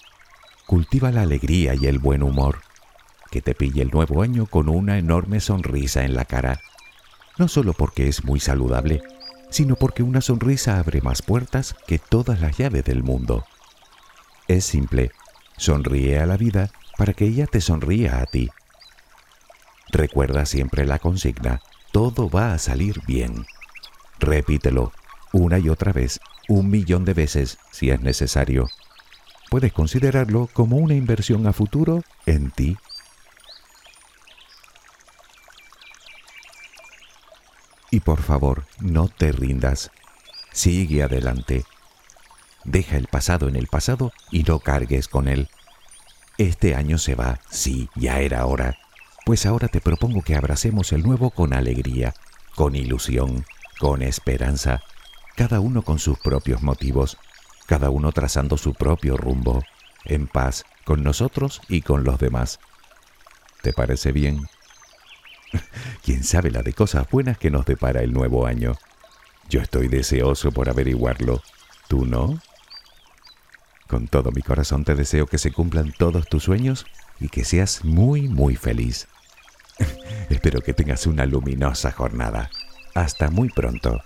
Cultiva 0.65 1.11
la 1.11 1.21
alegría 1.21 1.75
y 1.75 1.87
el 1.87 1.99
buen 1.99 2.23
humor. 2.23 2.61
Que 3.29 3.41
te 3.41 3.53
pille 3.53 3.81
el 3.81 3.91
nuevo 3.91 4.21
año 4.21 4.45
con 4.45 4.69
una 4.69 4.97
enorme 4.97 5.39
sonrisa 5.41 6.03
en 6.03 6.15
la 6.15 6.25
cara. 6.25 6.61
No 7.37 7.47
solo 7.47 7.73
porque 7.73 8.07
es 8.07 8.23
muy 8.23 8.39
saludable, 8.39 9.01
sino 9.49 9.75
porque 9.75 10.03
una 10.03 10.21
sonrisa 10.21 10.79
abre 10.79 11.01
más 11.01 11.21
puertas 11.21 11.75
que 11.87 11.99
todas 11.99 12.39
las 12.39 12.57
llaves 12.57 12.85
del 12.85 13.03
mundo. 13.03 13.45
Es 14.47 14.65
simple, 14.65 15.11
sonríe 15.57 16.19
a 16.19 16.25
la 16.25 16.37
vida 16.37 16.71
para 16.97 17.13
que 17.13 17.25
ella 17.25 17.47
te 17.47 17.59
sonría 17.59 18.19
a 18.19 18.25
ti. 18.25 18.49
Recuerda 19.91 20.45
siempre 20.45 20.85
la 20.85 20.99
consigna, 20.99 21.61
todo 21.91 22.29
va 22.29 22.53
a 22.53 22.59
salir 22.59 23.01
bien. 23.05 23.45
Repítelo 24.23 24.93
una 25.33 25.59
y 25.59 25.67
otra 25.67 25.91
vez, 25.91 26.21
un 26.47 26.69
millón 26.69 27.03
de 27.03 27.13
veces 27.13 27.57
si 27.71 27.89
es 27.89 27.99
necesario. 27.99 28.69
Puedes 29.49 29.73
considerarlo 29.73 30.47
como 30.53 30.77
una 30.77 30.93
inversión 30.93 31.45
a 31.45 31.53
futuro 31.53 32.03
en 32.25 32.51
ti. 32.51 32.77
Y 37.91 37.99
por 37.99 38.21
favor, 38.21 38.65
no 38.79 39.09
te 39.09 39.31
rindas. 39.31 39.91
Sigue 40.53 41.03
adelante. 41.03 41.65
Deja 42.63 42.95
el 42.95 43.07
pasado 43.07 43.49
en 43.49 43.57
el 43.57 43.67
pasado 43.67 44.13
y 44.31 44.43
no 44.43 44.59
cargues 44.59 45.07
con 45.07 45.27
él. 45.27 45.49
Este 46.37 46.75
año 46.75 46.97
se 46.97 47.15
va, 47.15 47.39
sí, 47.49 47.89
ya 47.95 48.19
era 48.19 48.45
hora. 48.45 48.77
Pues 49.25 49.45
ahora 49.45 49.67
te 49.67 49.81
propongo 49.81 50.21
que 50.21 50.35
abracemos 50.35 50.93
el 50.93 51.03
nuevo 51.03 51.29
con 51.31 51.53
alegría, 51.53 52.13
con 52.55 52.75
ilusión, 52.75 53.45
con 53.83 54.01
esperanza, 54.01 54.81
cada 55.35 55.59
uno 55.59 55.81
con 55.81 55.99
sus 55.99 56.17
propios 56.17 56.61
motivos, 56.61 57.17
cada 57.65 57.89
uno 57.89 58.13
trazando 58.13 58.57
su 58.57 58.73
propio 58.73 59.17
rumbo, 59.17 59.61
en 60.05 60.27
paz 60.27 60.63
con 60.85 61.03
nosotros 61.03 61.59
y 61.67 61.81
con 61.81 62.05
los 62.05 62.17
demás. 62.17 62.61
¿Te 63.61 63.73
parece 63.73 64.13
bien? 64.13 64.47
¿Quién 66.01 66.23
sabe 66.23 66.49
la 66.49 66.63
de 66.63 66.71
cosas 66.71 67.09
buenas 67.11 67.37
que 67.37 67.51
nos 67.51 67.65
depara 67.65 68.03
el 68.03 68.13
nuevo 68.13 68.47
año? 68.47 68.77
Yo 69.49 69.59
estoy 69.59 69.89
deseoso 69.89 70.53
por 70.53 70.69
averiguarlo. 70.69 71.41
¿Tú 71.89 72.05
no? 72.05 72.39
Con 73.89 74.07
todo 74.07 74.31
mi 74.31 74.43
corazón 74.43 74.85
te 74.85 74.95
deseo 74.95 75.27
que 75.27 75.37
se 75.37 75.51
cumplan 75.51 75.91
todos 75.91 76.29
tus 76.29 76.43
sueños 76.43 76.85
y 77.19 77.27
que 77.27 77.43
seas 77.43 77.83
muy, 77.83 78.29
muy 78.29 78.55
feliz. 78.55 79.09
Espero 80.29 80.61
que 80.61 80.73
tengas 80.73 81.05
una 81.05 81.25
luminosa 81.25 81.91
jornada. 81.91 82.49
Hasta 82.93 83.29
muy 83.29 83.49
pronto. 83.49 84.01